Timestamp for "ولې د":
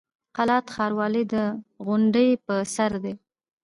0.99-1.35